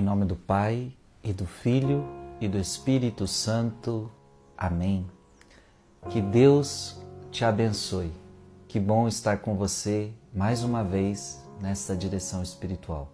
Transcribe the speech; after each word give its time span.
Em 0.00 0.02
nome 0.02 0.24
do 0.24 0.34
Pai 0.34 0.90
e 1.22 1.30
do 1.30 1.44
Filho 1.44 2.08
e 2.40 2.48
do 2.48 2.56
Espírito 2.56 3.26
Santo. 3.26 4.10
Amém. 4.56 5.06
Que 6.08 6.22
Deus 6.22 6.96
te 7.30 7.44
abençoe. 7.44 8.10
Que 8.66 8.80
bom 8.80 9.06
estar 9.06 9.40
com 9.40 9.56
você 9.56 10.10
mais 10.34 10.64
uma 10.64 10.82
vez 10.82 11.44
nessa 11.60 11.94
direção 11.94 12.42
espiritual. 12.42 13.10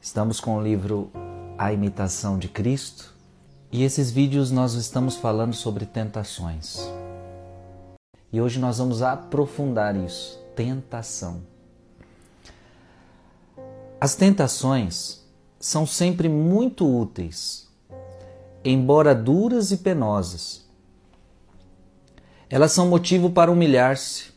Estamos 0.00 0.38
com 0.38 0.56
o 0.56 0.62
livro 0.62 1.10
A 1.58 1.72
Imitação 1.72 2.38
de 2.38 2.46
Cristo 2.46 3.12
e 3.72 3.82
esses 3.82 4.08
vídeos 4.08 4.52
nós 4.52 4.74
estamos 4.74 5.16
falando 5.16 5.52
sobre 5.52 5.84
tentações. 5.84 6.78
E 8.32 8.40
hoje 8.40 8.60
nós 8.60 8.78
vamos 8.78 9.02
aprofundar 9.02 9.96
isso, 9.96 10.38
tentação. 10.54 11.42
As 14.00 14.14
tentações 14.14 15.21
são 15.62 15.86
sempre 15.86 16.28
muito 16.28 16.84
úteis, 16.84 17.70
embora 18.64 19.14
duras 19.14 19.70
e 19.70 19.76
penosas. 19.76 20.68
Elas 22.50 22.72
são 22.72 22.88
motivo 22.88 23.30
para 23.30 23.48
humilhar-se, 23.48 24.32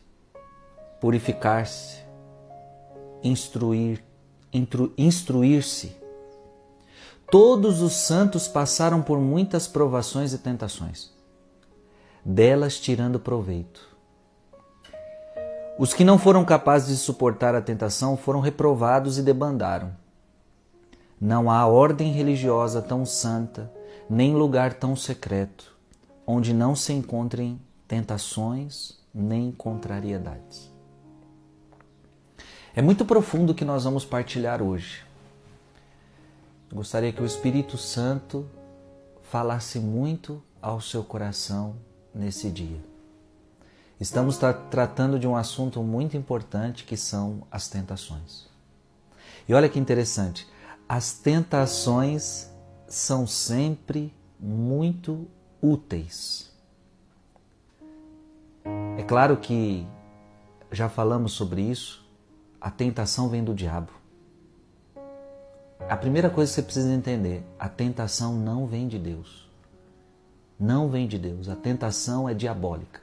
purificar-se, 1.01 1.97
instruir, 3.23 4.03
instruir-se. 4.95 5.97
Todos 7.31 7.81
os 7.81 7.93
santos 7.93 8.47
passaram 8.47 9.01
por 9.01 9.19
muitas 9.19 9.67
provações 9.67 10.31
e 10.31 10.37
tentações, 10.37 11.09
delas 12.23 12.79
tirando 12.79 13.19
proveito. 13.19 13.97
Os 15.79 15.91
que 15.91 16.03
não 16.03 16.19
foram 16.19 16.45
capazes 16.45 16.89
de 16.89 17.03
suportar 17.03 17.55
a 17.55 17.61
tentação 17.61 18.15
foram 18.15 18.41
reprovados 18.41 19.17
e 19.17 19.23
debandaram. 19.23 20.04
Não 21.19 21.49
há 21.49 21.65
ordem 21.65 22.11
religiosa 22.11 22.81
tão 22.81 23.05
santa, 23.05 23.71
nem 24.09 24.35
lugar 24.35 24.73
tão 24.73 24.95
secreto, 24.95 25.75
onde 26.27 26.53
não 26.53 26.75
se 26.75 26.93
encontrem 26.93 27.59
tentações 27.87 28.99
nem 29.13 29.51
contrariedades. 29.51 30.69
É 32.75 32.81
muito 32.81 33.05
profundo 33.05 33.53
o 33.53 33.55
que 33.55 33.63
nós 33.63 33.85
vamos 33.85 34.03
partilhar 34.03 34.61
hoje. 34.61 35.03
Eu 36.69 36.75
gostaria 36.75 37.13
que 37.13 37.21
o 37.21 37.25
Espírito 37.25 37.77
Santo 37.77 38.45
falasse 39.23 39.79
muito 39.79 40.43
ao 40.61 40.81
seu 40.81 41.03
coração 41.03 41.75
nesse 42.13 42.49
dia. 42.49 42.83
Estamos 43.99 44.37
tra 44.37 44.51
tratando 44.51 45.17
de 45.17 45.25
um 45.25 45.37
assunto 45.37 45.81
muito 45.81 46.17
importante 46.17 46.83
que 46.83 46.97
são 46.97 47.43
as 47.49 47.69
tentações. 47.69 48.47
E 49.47 49.53
olha 49.53 49.69
que 49.69 49.79
interessante, 49.79 50.45
as 50.87 51.13
tentações 51.13 52.51
são 52.87 53.25
sempre 53.25 54.13
muito 54.39 55.27
úteis. 55.61 56.53
É 58.97 59.03
claro 59.03 59.37
que 59.37 59.85
já 60.71 60.87
falamos 60.87 61.33
sobre 61.33 61.61
isso, 61.61 62.05
a 62.61 62.69
tentação 62.69 63.29
vem 63.29 63.43
do 63.43 63.53
diabo. 63.53 63.91
A 65.89 65.97
primeira 65.97 66.29
coisa 66.29 66.51
que 66.51 66.55
você 66.55 66.63
precisa 66.63 66.93
entender, 66.93 67.43
a 67.59 67.69
tentação 67.69 68.33
não 68.33 68.65
vem 68.65 68.87
de 68.87 68.97
Deus. 68.97 69.49
Não 70.59 70.89
vem 70.89 71.07
de 71.07 71.19
Deus, 71.19 71.49
a 71.49 71.55
tentação 71.55 72.29
é 72.29 72.33
diabólica. 72.33 73.01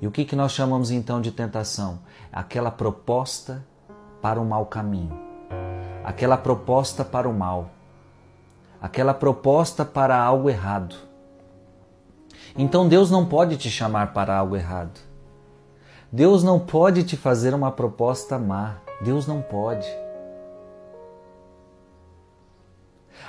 E 0.00 0.06
o 0.06 0.10
que, 0.10 0.24
que 0.24 0.36
nós 0.36 0.52
chamamos 0.52 0.90
então 0.90 1.20
de 1.20 1.30
tentação? 1.30 2.00
Aquela 2.30 2.70
proposta 2.70 3.64
para 4.20 4.40
o 4.40 4.44
mau 4.44 4.66
caminho, 4.66 5.25
aquela 6.06 6.36
proposta 6.36 7.04
para 7.04 7.28
o 7.28 7.34
mal, 7.34 7.70
aquela 8.80 9.12
proposta 9.12 9.84
para 9.84 10.16
algo 10.16 10.48
errado. 10.48 10.94
Então 12.56 12.88
Deus 12.88 13.10
não 13.10 13.26
pode 13.26 13.56
te 13.56 13.68
chamar 13.68 14.14
para 14.14 14.36
algo 14.36 14.54
errado. 14.54 15.00
Deus 16.12 16.44
não 16.44 16.60
pode 16.60 17.02
te 17.02 17.16
fazer 17.16 17.52
uma 17.52 17.72
proposta 17.72 18.38
má. 18.38 18.76
Deus 19.00 19.26
não 19.26 19.42
pode. 19.42 19.86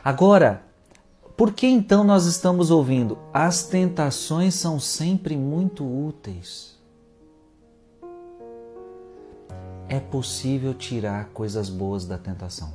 Agora, 0.04 0.62
por 1.36 1.52
que 1.52 1.68
então 1.68 2.04
nós 2.04 2.26
estamos 2.26 2.70
ouvindo? 2.70 3.18
As 3.34 3.64
tentações 3.64 4.54
são 4.54 4.80
sempre 4.80 5.36
muito 5.36 5.84
úteis. 5.84 6.77
É 9.90 10.00
possível 10.00 10.74
tirar 10.74 11.26
coisas 11.30 11.70
boas 11.70 12.06
da 12.06 12.18
tentação. 12.18 12.74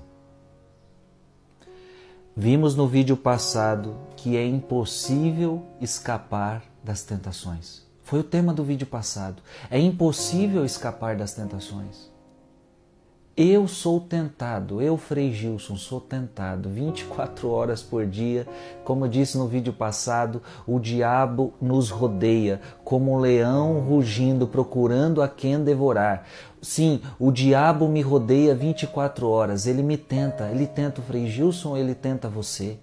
Vimos 2.35 2.75
no 2.75 2.89
vídeo 2.89 3.17
passado 3.17 3.95
que 4.17 4.37
é 4.37 4.47
impossível 4.47 5.63
escapar 5.81 6.63
das 6.83 7.03
tentações. 7.03 7.83
Foi 8.03 8.21
o 8.21 8.25
tema 8.25 8.55
do 8.55 8.65
vídeo 8.65 8.87
passado. 8.87 9.43
É 9.71 9.79
impossível 9.79 10.65
escapar 10.65 11.17
das 11.17 11.35
tentações. 11.35 12.12
Eu 13.35 13.67
sou 13.67 13.99
tentado, 13.99 14.83
eu, 14.83 14.99
Frei 14.99 15.33
Gilson, 15.33 15.75
sou 15.75 15.99
tentado 15.99 16.69
24 16.69 17.49
horas 17.49 17.83
por 17.83 18.05
dia. 18.07 18.47
Como 18.85 19.09
disse 19.09 19.39
no 19.39 19.49
vídeo 19.49 19.73
passado, 19.73 20.43
o 20.67 20.79
diabo 20.79 21.55
nos 21.59 21.89
rodeia 21.89 22.61
como 22.85 23.11
um 23.11 23.19
leão 23.19 23.81
rugindo, 23.81 24.47
procurando 24.47 25.23
a 25.23 25.29
quem 25.31 25.65
devorar. 25.65 26.27
Sim, 26.61 27.01
o 27.19 27.33
diabo 27.33 27.89
me 27.89 28.03
rodeia 28.03 28.55
24 28.55 29.27
horas, 29.27 29.67
ele 29.67 29.83
me 29.83 29.97
tenta, 29.97 30.51
ele 30.51 30.67
tenta 30.67 31.01
o 31.01 31.05
Frei 31.05 31.27
Gilson, 31.27 31.75
ele 31.75 31.95
tenta 31.95 32.29
você. 32.29 32.79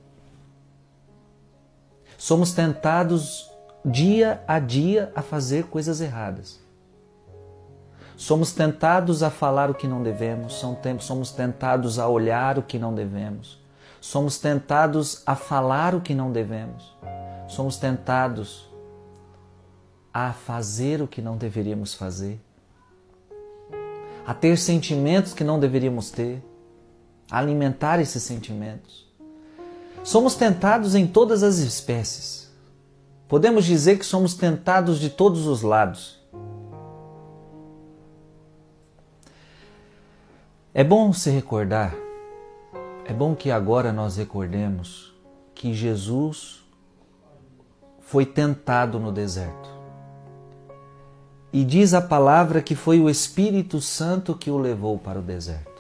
Somos 2.18 2.54
tentados 2.54 3.52
dia 3.86 4.44
a 4.48 4.58
dia 4.58 5.12
a 5.16 5.22
fazer 5.22 5.66
coisas 5.66 6.02
erradas. 6.02 6.60
Somos 8.20 8.52
tentados 8.52 9.24
a 9.24 9.30
falar 9.30 9.72
o 9.72 9.74
que 9.74 9.88
não 9.88 10.04
devemos, 10.04 10.62
somos 11.00 11.32
tentados 11.32 11.98
a 11.98 12.06
olhar 12.06 12.60
o 12.60 12.62
que 12.62 12.78
não 12.78 12.94
devemos, 12.94 13.58
somos 14.02 14.38
tentados 14.38 15.24
a 15.26 15.38
falar 15.38 15.96
o 15.96 16.02
que 16.02 16.14
não 16.14 16.30
devemos, 16.30 16.94
somos 17.48 17.78
tentados 17.78 18.70
a 20.14 20.34
fazer 20.34 21.02
o 21.02 21.08
que 21.08 21.22
não 21.22 21.38
deveríamos 21.38 21.94
fazer, 21.94 22.42
a 24.28 24.34
ter 24.34 24.58
sentimentos 24.58 25.34
que 25.34 25.46
não 25.46 25.58
deveríamos 25.58 26.12
ter, 26.12 26.44
a 27.32 27.40
alimentar 27.40 28.02
esses 28.02 28.22
sentimentos. 28.22 29.08
Somos 30.04 30.36
tentados 30.36 30.94
em 30.94 31.08
todas 31.08 31.42
as 31.42 31.60
espécies. 31.60 32.52
Podemos 33.30 33.64
dizer 33.64 33.98
que 33.98 34.06
somos 34.06 34.34
tentados 34.34 35.00
de 35.00 35.10
todos 35.10 35.48
os 35.48 35.62
lados. 35.62 36.19
É 40.72 40.84
bom 40.84 41.12
se 41.12 41.32
recordar, 41.32 41.96
é 43.04 43.12
bom 43.12 43.34
que 43.34 43.50
agora 43.50 43.92
nós 43.92 44.18
recordemos 44.18 45.12
que 45.56 45.74
Jesus 45.74 46.64
foi 48.02 48.24
tentado 48.24 49.00
no 49.00 49.12
deserto. 49.12 49.68
E 51.52 51.66
diz 51.66 51.96
a 51.96 52.02
palavra 52.02 52.62
que 52.62 52.76
foi 52.76 53.00
o 53.00 53.10
Espírito 53.10 53.82
Santo 53.82 54.36
que 54.36 54.52
o 54.52 54.60
levou 54.60 55.00
para 55.00 55.18
o 55.18 55.24
deserto. 55.24 55.79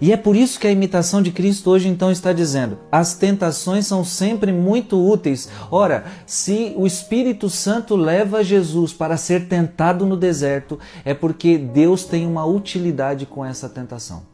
E 0.00 0.12
é 0.12 0.16
por 0.16 0.34
isso 0.34 0.58
que 0.58 0.66
a 0.66 0.72
imitação 0.72 1.20
de 1.20 1.30
Cristo 1.30 1.70
hoje 1.70 1.88
então 1.88 2.10
está 2.10 2.32
dizendo: 2.32 2.78
as 2.90 3.14
tentações 3.14 3.86
são 3.86 4.02
sempre 4.04 4.52
muito 4.52 4.98
úteis. 4.98 5.48
Ora, 5.70 6.04
se 6.24 6.72
o 6.76 6.86
Espírito 6.86 7.50
Santo 7.50 7.96
leva 7.96 8.42
Jesus 8.42 8.92
para 8.92 9.16
ser 9.16 9.46
tentado 9.46 10.06
no 10.06 10.16
deserto, 10.16 10.78
é 11.04 11.12
porque 11.12 11.58
Deus 11.58 12.04
tem 12.04 12.26
uma 12.26 12.46
utilidade 12.46 13.26
com 13.26 13.44
essa 13.44 13.68
tentação. 13.68 14.30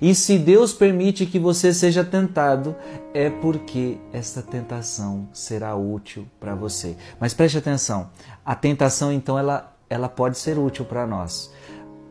E 0.00 0.14
se 0.14 0.38
Deus 0.38 0.72
permite 0.72 1.26
que 1.26 1.38
você 1.38 1.72
seja 1.72 2.04
tentado, 2.04 2.74
é 3.14 3.30
porque 3.30 3.98
essa 4.12 4.42
tentação 4.42 5.28
será 5.32 5.76
útil 5.76 6.26
para 6.40 6.54
você. 6.54 6.96
Mas 7.20 7.32
preste 7.32 7.58
atenção, 7.58 8.10
a 8.44 8.54
tentação 8.54 9.12
então 9.12 9.38
ela, 9.38 9.76
ela 9.88 10.08
pode 10.08 10.38
ser 10.38 10.58
útil 10.58 10.84
para 10.84 11.06
nós. 11.06 11.52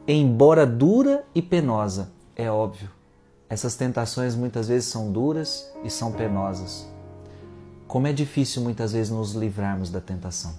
Embora 0.07 0.65
dura 0.65 1.25
e 1.33 1.41
penosa, 1.41 2.14
é 2.35 2.49
óbvio. 2.49 2.89
Essas 3.49 3.75
tentações 3.75 4.35
muitas 4.35 4.67
vezes 4.67 4.89
são 4.89 5.11
duras 5.11 5.71
e 5.83 5.89
são 5.89 6.11
penosas. 6.11 6.87
Como 7.87 8.07
é 8.07 8.13
difícil 8.13 8.61
muitas 8.61 8.91
vezes 8.91 9.11
nos 9.11 9.33
livrarmos 9.33 9.89
da 9.89 10.01
tentação. 10.01 10.55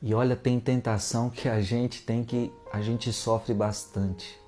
E 0.00 0.12
olha, 0.14 0.34
tem 0.34 0.58
tentação 0.58 1.30
que 1.30 1.48
a 1.48 1.60
gente 1.60 2.02
tem 2.02 2.24
que 2.24 2.52
a 2.72 2.80
gente 2.80 3.12
sofre 3.12 3.54
bastante 3.54 4.40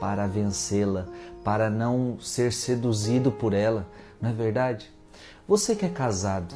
para 0.00 0.26
vencê-la, 0.26 1.06
para 1.44 1.68
não 1.68 2.18
ser 2.20 2.52
seduzido 2.52 3.30
por 3.30 3.52
ela, 3.52 3.86
não 4.20 4.30
é 4.30 4.32
verdade? 4.32 4.90
Você 5.46 5.74
que 5.74 5.84
é 5.84 5.88
casado, 5.88 6.54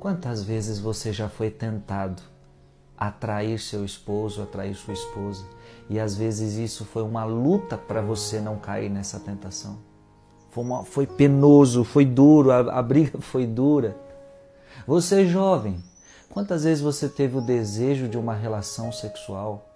quantas 0.00 0.42
vezes 0.42 0.78
você 0.78 1.12
já 1.12 1.28
foi 1.28 1.50
tentado 1.50 2.22
atrair 3.00 3.58
seu 3.58 3.84
esposo, 3.84 4.42
atrair 4.42 4.74
sua 4.74 4.92
esposa. 4.92 5.44
E 5.90 5.98
às 5.98 6.14
vezes 6.14 6.54
isso 6.54 6.84
foi 6.84 7.02
uma 7.02 7.24
luta 7.24 7.76
para 7.76 8.00
você 8.00 8.40
não 8.40 8.56
cair 8.56 8.88
nessa 8.88 9.18
tentação. 9.18 9.76
Foi, 10.50 10.62
uma, 10.62 10.84
foi 10.84 11.04
penoso, 11.04 11.82
foi 11.82 12.04
duro, 12.04 12.52
a, 12.52 12.78
a 12.78 12.80
briga 12.80 13.18
foi 13.20 13.44
dura. 13.44 13.96
Você 14.86 15.26
jovem, 15.26 15.82
quantas 16.28 16.62
vezes 16.62 16.80
você 16.80 17.08
teve 17.08 17.36
o 17.36 17.40
desejo 17.40 18.06
de 18.06 18.16
uma 18.16 18.34
relação 18.34 18.92
sexual? 18.92 19.66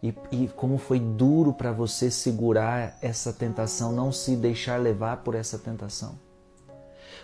E, 0.00 0.14
e 0.30 0.46
como 0.46 0.78
foi 0.78 1.00
duro 1.00 1.52
para 1.52 1.72
você 1.72 2.08
segurar 2.08 2.96
essa 3.02 3.32
tentação, 3.32 3.90
não 3.90 4.12
se 4.12 4.36
deixar 4.36 4.80
levar 4.80 5.24
por 5.24 5.34
essa 5.34 5.58
tentação? 5.58 6.20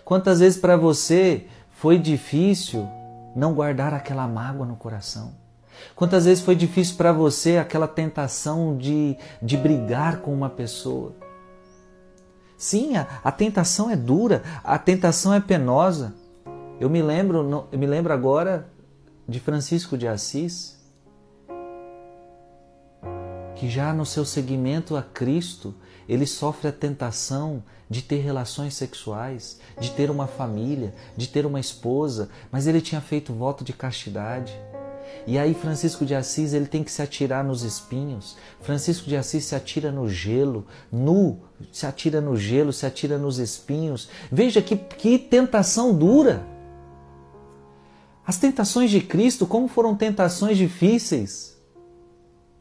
Quantas 0.05 0.40
vezes 0.40 0.58
para 0.58 0.76
você 0.76 1.46
foi 1.70 2.00
difícil 2.00 2.84
não 3.37 3.55
guardar 3.55 3.94
aquela 3.94 4.26
mágoa 4.26 4.66
no 4.66 4.75
coração? 4.75 5.42
Quantas 5.94 6.25
vezes 6.25 6.43
foi 6.43 6.55
difícil 6.55 6.96
para 6.96 7.12
você 7.12 7.56
aquela 7.56 7.88
tentação 7.88 8.76
de, 8.76 9.17
de 9.40 9.56
brigar 9.56 10.19
com 10.20 10.32
uma 10.32 10.50
pessoa? 10.50 11.14
Sim, 12.56 12.96
a, 12.96 13.06
a, 13.25 13.32
tentação 13.32 13.90
é 13.90 13.96
dura, 13.96 14.43
a 14.62 14.79
tentação 14.79 15.34
é 15.34 15.40
penosa. 15.40 16.14
Eu 16.79 16.88
me 16.88 17.02
lembro, 17.02 17.67
eu 17.73 17.79
me 17.79 17.87
lembro 17.87 18.12
agora 18.12 18.69
de 19.29 19.40
Francisco 19.40 19.99
de 19.99 20.06
Assis, 20.06 20.81
que 23.56 23.69
já 23.69 23.93
no 23.93 24.06
seu 24.06 24.25
seguimento 24.25 24.96
a 24.96 25.02
Cristo, 25.02 25.75
ele 26.08 26.26
sofre 26.26 26.69
a 26.69 26.73
tentação 26.73 27.62
de 27.88 28.02
ter 28.02 28.17
relações 28.17 28.75
sexuais, 28.75 29.61
de 29.79 29.90
ter 29.90 30.11
uma 30.11 30.26
família, 30.26 30.94
de 31.17 31.29
ter 31.29 31.44
uma 31.44 31.61
esposa, 31.61 32.31
mas 32.50 32.67
ele 32.67 32.81
tinha 32.81 33.00
feito 33.00 33.32
voto 33.32 33.62
de 33.62 33.73
castidade. 33.73 34.52
E 35.26 35.38
aí 35.38 35.55
Francisco 35.55 36.05
de 36.05 36.14
Assis 36.14 36.53
ele 36.53 36.67
tem 36.67 36.82
que 36.82 36.91
se 36.91 37.00
atirar 37.00 37.44
nos 37.44 37.62
espinhos. 37.62 38.37
Francisco 38.61 39.09
de 39.09 39.17
Assis 39.17 39.44
se 39.44 39.55
atira 39.55 39.93
no 39.93 40.09
gelo, 40.09 40.67
nu, 40.91 41.41
se 41.70 41.87
atira 41.87 42.20
no 42.20 42.37
gelo, 42.37 42.73
se 42.73 42.85
atira 42.87 43.19
nos 43.19 43.38
espinhos. 43.38 44.09
Veja 44.31 44.61
que, 44.61 44.76
que 44.76 45.19
tentação 45.19 45.94
dura. 45.97 46.44
As 48.26 48.37
tentações 48.37 48.91
de 48.91 49.00
Cristo, 49.00 49.47
como 49.47 49.69
foram 49.69 49.94
tentações 49.94 50.56
difíceis. 50.56 51.51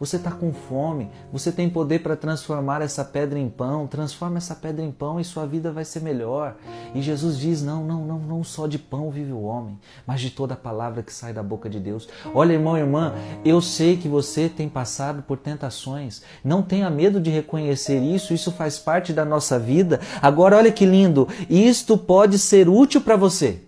Você 0.02 0.16
está 0.16 0.32
com 0.32 0.52
fome, 0.52 1.12
você 1.32 1.52
tem 1.52 1.70
poder 1.70 2.00
para 2.00 2.16
transformar 2.16 2.82
essa 2.82 3.06
pedra 3.06 3.38
em 3.38 3.48
pão, 3.48 3.86
transforma 3.86 4.40
essa 4.40 4.56
pedra 4.56 4.84
em 4.84 4.92
pão 4.92 5.20
e 5.20 5.24
sua 5.24 5.46
vida 5.46 5.72
vai 5.72 5.86
ser 5.86 6.02
melhor. 6.02 6.56
E 6.96 7.04
Jesus 7.04 7.38
diz: 7.38 7.62
não, 7.62 7.86
não, 7.86 8.04
não, 8.04 8.18
não 8.18 8.44
só 8.44 8.66
de 8.66 8.80
pão 8.80 9.12
vive 9.12 9.32
o 9.32 9.44
homem, 9.44 9.78
mas 10.08 10.20
de 10.20 10.32
toda 10.32 10.56
a 10.56 10.58
palavra 10.58 11.04
que 11.04 11.14
sai 11.14 11.34
da 11.34 11.44
boca 11.44 11.70
de 11.70 11.80
Deus. 11.80 12.10
Olha, 12.34 12.54
irmão 12.54 12.76
e 12.76 12.80
irmã, 12.80 13.14
eu 13.46 13.62
sei 13.62 13.96
que 13.96 14.08
você 14.08 14.50
tem 14.50 14.68
passado 14.68 15.22
por 15.22 15.38
tentações. 15.38 16.24
Não 16.44 16.64
tenha 16.64 16.90
medo 16.90 17.22
de 17.22 17.30
reconhecer 17.30 18.00
isso, 18.00 18.34
isso 18.34 18.52
faz 18.52 18.80
parte 18.80 19.14
da 19.14 19.24
nossa 19.24 19.60
vida. 19.60 20.00
Agora, 20.20 20.58
olha 20.58 20.72
que 20.72 20.84
lindo, 20.84 21.28
isto 21.48 21.96
pode 21.96 22.40
ser 22.40 22.68
útil 22.68 23.02
para 23.02 23.16
você. 23.16 23.62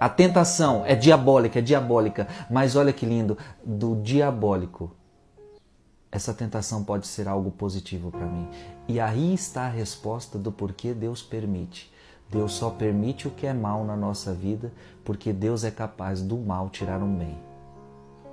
A 0.00 0.08
tentação 0.08 0.84
é 0.86 0.94
diabólica, 0.94 1.58
é 1.58 1.62
diabólica, 1.62 2.28
mas 2.48 2.76
olha 2.76 2.92
que 2.92 3.04
lindo, 3.04 3.36
do 3.64 3.96
diabólico, 3.96 4.94
essa 6.10 6.32
tentação 6.32 6.84
pode 6.84 7.06
ser 7.06 7.28
algo 7.28 7.50
positivo 7.50 8.10
para 8.10 8.26
mim. 8.26 8.48
E 8.86 9.00
aí 9.00 9.34
está 9.34 9.62
a 9.62 9.70
resposta 9.70 10.38
do 10.38 10.52
porquê 10.52 10.94
Deus 10.94 11.22
permite. 11.22 11.92
Deus 12.30 12.52
só 12.52 12.70
permite 12.70 13.26
o 13.26 13.30
que 13.30 13.46
é 13.46 13.52
mal 13.52 13.84
na 13.84 13.96
nossa 13.96 14.32
vida, 14.32 14.72
porque 15.04 15.32
Deus 15.32 15.64
é 15.64 15.70
capaz 15.70 16.22
do 16.22 16.36
mal 16.36 16.68
tirar 16.70 17.02
um 17.02 17.16
bem. 17.16 17.38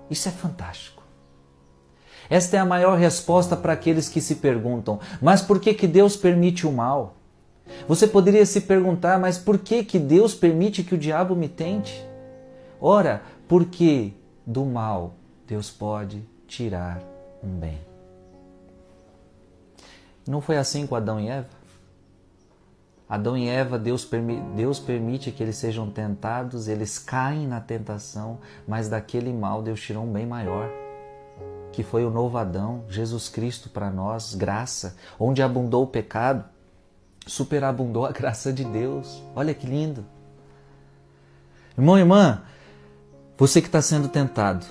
Isso 0.10 0.28
é 0.30 0.32
fantástico. 0.32 1.04
Esta 2.30 2.58
é 2.58 2.60
a 2.60 2.66
maior 2.66 2.98
resposta 2.98 3.56
para 3.56 3.74
aqueles 3.74 4.10
que 4.10 4.22
se 4.22 4.36
perguntam: 4.36 5.00
mas 5.22 5.42
por 5.42 5.60
que, 5.60 5.74
que 5.74 5.88
Deus 5.88 6.16
permite 6.16 6.68
o 6.68 6.72
mal? 6.72 7.16
Você 7.88 8.08
poderia 8.08 8.46
se 8.46 8.62
perguntar, 8.62 9.20
mas 9.20 9.38
por 9.38 9.58
que, 9.58 9.84
que 9.84 10.00
Deus 10.00 10.34
permite 10.34 10.84
que 10.84 10.96
o 10.96 10.98
diabo 10.98 11.36
me 11.36 11.50
tente? 11.50 12.06
Ora, 12.80 13.22
porque 13.48 14.14
do 14.46 14.66
mal 14.66 15.16
Deus 15.48 15.70
pode 15.70 16.24
tirar 16.48 17.02
um 17.44 17.50
bem. 17.50 17.80
Não 20.28 20.42
foi 20.42 20.58
assim 20.58 20.88
com 20.88 20.96
Adão 20.96 21.20
e 21.20 21.30
Eva? 21.30 21.50
Adão 23.08 23.38
e 23.38 23.48
Eva, 23.48 23.78
Deus, 23.78 24.04
permi 24.04 24.42
Deus 24.56 24.80
permite 24.80 25.32
que 25.32 25.44
eles 25.44 25.58
sejam 25.58 25.92
tentados, 25.92 26.68
eles 26.68 26.98
caem 26.98 27.48
na 27.48 27.62
tentação, 27.62 28.40
mas 28.68 28.90
daquele 28.90 29.32
mal 29.32 29.62
Deus 29.62 29.80
tirou 29.80 30.04
um 30.04 30.12
bem 30.12 30.26
maior, 30.26 30.68
que 31.72 31.84
foi 31.84 32.04
o 32.04 32.10
novo 32.10 32.36
Adão, 32.40 32.84
Jesus 32.90 33.30
Cristo 33.30 33.70
para 33.70 33.92
nós, 33.92 34.34
graça, 34.34 34.98
onde 35.20 35.44
abundou 35.44 35.84
o 35.84 35.88
pecado, 35.88 36.46
superabundou 37.26 38.06
a 38.06 38.12
graça 38.12 38.54
de 38.54 38.64
Deus. 38.64 39.22
Olha 39.36 39.54
que 39.54 39.66
lindo. 39.66 40.06
Irmão 41.78 41.98
e 41.98 42.02
irmã, 42.02 42.44
você 43.38 43.62
que 43.62 43.68
está 43.68 43.82
sendo 43.82 44.08
tentado, 44.08 44.66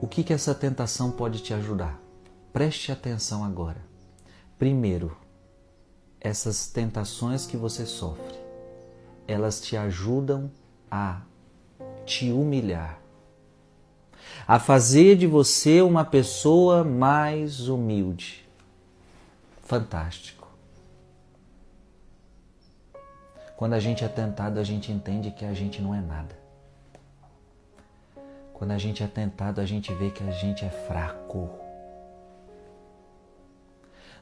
o 0.00 0.06
que, 0.06 0.24
que 0.24 0.32
essa 0.32 0.54
tentação 0.54 1.10
pode 1.10 1.42
te 1.42 1.52
ajudar? 1.52 2.00
Preste 2.52 2.90
atenção 2.90 3.44
agora. 3.44 3.84
Primeiro, 4.58 5.16
essas 6.20 6.68
tentações 6.68 7.46
que 7.46 7.56
você 7.56 7.84
sofre, 7.84 8.38
elas 9.28 9.60
te 9.60 9.76
ajudam 9.76 10.50
a 10.90 11.20
te 12.06 12.32
humilhar, 12.32 12.98
a 14.46 14.58
fazer 14.58 15.16
de 15.16 15.26
você 15.26 15.82
uma 15.82 16.04
pessoa 16.04 16.82
mais 16.82 17.68
humilde. 17.68 18.48
Fantástico. 19.62 20.39
Quando 23.60 23.74
a 23.74 23.78
gente 23.78 24.02
é 24.02 24.08
tentado, 24.08 24.58
a 24.58 24.64
gente 24.64 24.90
entende 24.90 25.30
que 25.30 25.44
a 25.44 25.52
gente 25.52 25.82
não 25.82 25.94
é 25.94 26.00
nada. 26.00 26.34
Quando 28.54 28.70
a 28.70 28.78
gente 28.78 29.02
é 29.02 29.06
tentado, 29.06 29.60
a 29.60 29.66
gente 29.66 29.92
vê 29.92 30.10
que 30.10 30.24
a 30.24 30.30
gente 30.30 30.64
é 30.64 30.70
fraco. 30.70 31.50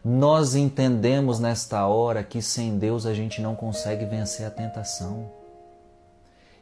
Nós 0.04 0.56
entendemos 0.56 1.38
nesta 1.38 1.86
hora 1.86 2.24
que 2.24 2.42
sem 2.42 2.80
Deus 2.80 3.06
a 3.06 3.14
gente 3.14 3.40
não 3.40 3.54
consegue 3.54 4.04
vencer 4.06 4.44
a 4.44 4.50
tentação. 4.50 5.30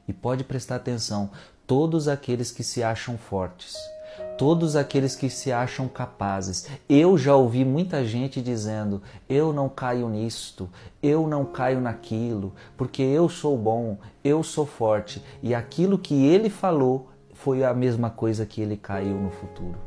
E 0.06 0.12
pode 0.12 0.44
prestar 0.44 0.76
atenção: 0.76 1.31
todos 1.67 2.08
aqueles 2.08 2.50
que 2.50 2.62
se 2.62 2.82
acham 2.82 3.16
fortes, 3.16 3.75
todos 4.37 4.76
aqueles 4.76 5.16
que 5.16 5.30
se 5.30 5.50
acham 5.52 5.88
capazes. 5.88 6.66
Eu 6.88 7.16
já 7.16 7.35
ouvi 7.35 7.64
muita 7.64 8.04
gente 8.04 8.40
dizendo: 8.40 9.02
eu 9.28 9.52
não 9.52 9.68
caio 9.68 10.08
nisto, 10.08 10.68
eu 11.02 11.26
não 11.26 11.44
caio 11.44 11.80
naquilo, 11.80 12.54
porque 12.76 13.02
eu 13.02 13.28
sou 13.28 13.56
bom, 13.56 13.99
eu 14.23 14.42
sou 14.42 14.66
forte. 14.66 15.23
E 15.42 15.54
aquilo 15.54 15.99
que 15.99 16.26
ele 16.26 16.50
falou 16.50 17.11
foi 17.32 17.64
a 17.64 17.75
mesma 17.75 18.11
coisa 18.11 18.46
que 18.46 18.61
ele 18.61 18.76
caiu 18.76 19.14
no 19.14 19.30
futuro. 19.30 19.78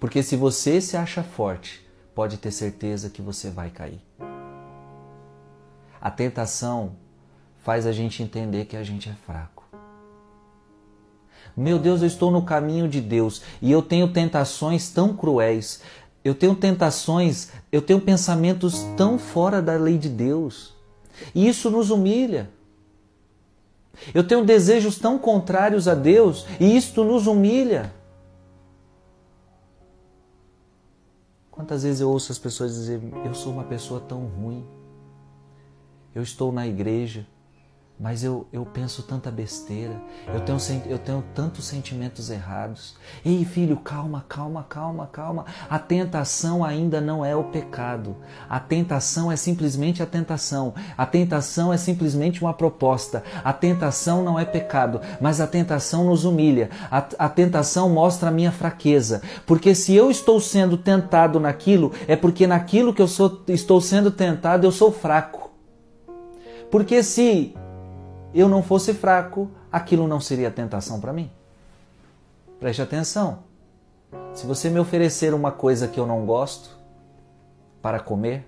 Porque 0.00 0.22
se 0.22 0.36
você 0.36 0.80
se 0.80 0.96
acha 0.96 1.22
forte, 1.22 1.86
pode 2.14 2.36
ter 2.36 2.50
certeza 2.50 3.10
que 3.10 3.22
você 3.22 3.50
vai 3.50 3.70
cair. 3.70 4.00
A 6.00 6.10
tentação 6.10 6.96
faz 7.58 7.86
a 7.86 7.92
gente 7.92 8.22
entender 8.22 8.64
que 8.64 8.76
a 8.76 8.82
gente 8.82 9.08
é 9.08 9.14
fraco. 9.14 9.57
Meu 11.58 11.76
Deus, 11.76 12.02
eu 12.02 12.06
estou 12.06 12.30
no 12.30 12.42
caminho 12.42 12.86
de 12.88 13.00
Deus 13.00 13.42
e 13.60 13.72
eu 13.72 13.82
tenho 13.82 14.12
tentações 14.12 14.90
tão 14.90 15.12
cruéis. 15.12 15.82
Eu 16.22 16.32
tenho 16.32 16.54
tentações, 16.54 17.50
eu 17.72 17.82
tenho 17.82 18.00
pensamentos 18.00 18.84
tão 18.96 19.18
fora 19.18 19.60
da 19.60 19.74
lei 19.76 19.98
de 19.98 20.08
Deus. 20.08 20.72
E 21.34 21.48
isso 21.48 21.68
nos 21.68 21.90
humilha. 21.90 22.48
Eu 24.14 24.22
tenho 24.22 24.44
desejos 24.44 24.98
tão 24.98 25.18
contrários 25.18 25.88
a 25.88 25.96
Deus 25.96 26.46
e 26.60 26.76
isto 26.76 27.02
nos 27.02 27.26
humilha. 27.26 27.92
Quantas 31.50 31.82
vezes 31.82 32.00
eu 32.00 32.08
ouço 32.08 32.30
as 32.30 32.38
pessoas 32.38 32.72
dizer: 32.72 33.00
Eu 33.24 33.34
sou 33.34 33.52
uma 33.52 33.64
pessoa 33.64 33.98
tão 33.98 34.26
ruim. 34.26 34.64
Eu 36.14 36.22
estou 36.22 36.52
na 36.52 36.68
igreja, 36.68 37.26
mas 38.00 38.22
eu, 38.22 38.46
eu 38.52 38.64
penso 38.64 39.02
tanta 39.02 39.28
besteira, 39.28 40.00
eu 40.32 40.40
tenho, 40.40 40.82
eu 40.86 40.98
tenho 40.98 41.24
tantos 41.34 41.66
sentimentos 41.66 42.30
errados. 42.30 42.94
Ei, 43.24 43.44
filho, 43.44 43.76
calma, 43.78 44.24
calma, 44.28 44.64
calma, 44.68 45.08
calma. 45.08 45.44
A 45.68 45.80
tentação 45.80 46.64
ainda 46.64 47.00
não 47.00 47.24
é 47.24 47.34
o 47.34 47.44
pecado. 47.44 48.14
A 48.48 48.60
tentação 48.60 49.32
é 49.32 49.36
simplesmente 49.36 50.00
a 50.00 50.06
tentação. 50.06 50.74
A 50.96 51.04
tentação 51.04 51.72
é 51.72 51.76
simplesmente 51.76 52.40
uma 52.40 52.54
proposta. 52.54 53.24
A 53.42 53.52
tentação 53.52 54.22
não 54.22 54.38
é 54.38 54.44
pecado, 54.44 55.00
mas 55.20 55.40
a 55.40 55.46
tentação 55.46 56.04
nos 56.04 56.24
humilha. 56.24 56.70
A, 56.90 57.04
a 57.18 57.28
tentação 57.28 57.90
mostra 57.90 58.28
a 58.28 58.32
minha 58.32 58.52
fraqueza. 58.52 59.22
Porque 59.44 59.74
se 59.74 59.92
eu 59.92 60.08
estou 60.08 60.40
sendo 60.40 60.76
tentado 60.76 61.40
naquilo, 61.40 61.92
é 62.06 62.14
porque 62.14 62.46
naquilo 62.46 62.94
que 62.94 63.02
eu 63.02 63.08
sou, 63.08 63.42
estou 63.48 63.80
sendo 63.80 64.12
tentado 64.12 64.64
eu 64.64 64.70
sou 64.70 64.92
fraco. 64.92 65.50
Porque 66.70 67.02
se 67.02 67.54
eu 68.34 68.48
não 68.48 68.62
fosse 68.62 68.92
fraco, 68.92 69.50
aquilo 69.70 70.06
não 70.06 70.20
seria 70.20 70.50
tentação 70.50 71.00
para 71.00 71.12
mim. 71.12 71.30
Preste 72.58 72.82
atenção. 72.82 73.40
Se 74.34 74.46
você 74.46 74.70
me 74.70 74.78
oferecer 74.78 75.34
uma 75.34 75.50
coisa 75.50 75.88
que 75.88 75.98
eu 75.98 76.06
não 76.06 76.24
gosto 76.24 76.76
para 77.80 78.00
comer, 78.00 78.46